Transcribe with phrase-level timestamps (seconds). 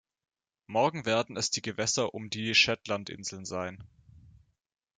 [0.65, 3.83] Morgen werden es die Gewässer um die Shetlandinseln sein.